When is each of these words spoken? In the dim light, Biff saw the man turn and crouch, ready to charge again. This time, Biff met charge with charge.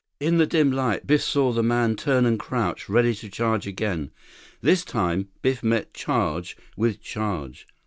In 0.19 0.39
the 0.39 0.47
dim 0.47 0.71
light, 0.71 1.05
Biff 1.05 1.21
saw 1.21 1.51
the 1.51 1.61
man 1.61 1.95
turn 1.95 2.25
and 2.25 2.39
crouch, 2.39 2.89
ready 2.89 3.13
to 3.13 3.29
charge 3.29 3.67
again. 3.67 4.09
This 4.59 4.83
time, 4.83 5.27
Biff 5.43 5.61
met 5.61 5.93
charge 5.93 6.57
with 6.75 7.03
charge. 7.03 7.67